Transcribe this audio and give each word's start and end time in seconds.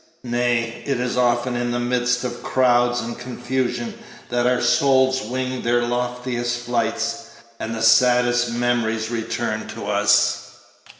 Nay, 0.23 0.81
it 0.87 0.99
is 0.99 1.15
often 1.15 1.55
in 1.55 1.69
the 1.69 1.79
midst 1.79 2.23
of 2.23 2.41
crowds 2.41 3.01
and 3.01 3.19
confusion 3.19 3.93
that 4.29 4.47
our 4.47 4.59
souls 4.59 5.21
wing 5.21 5.61
their 5.61 5.83
loftiest 5.83 6.61
flights, 6.65 7.25
and 7.59 7.75
the 7.75 7.83
saddest 7.83 8.51
memories 8.51 9.11
return 9.11 9.67
to 9.67 9.85
us. 9.85 10.53